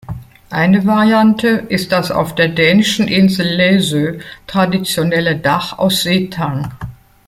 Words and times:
Eine 0.49 0.83
Variante 0.87 1.47
ist 1.69 1.91
das 1.91 2.09
auf 2.09 2.33
der 2.33 2.47
dänischen 2.47 3.07
Insel 3.07 3.45
Læsø 3.45 4.17
traditionelle 4.47 5.35
Dach 5.37 5.77
aus 5.77 6.01
Seetang. 6.01 6.71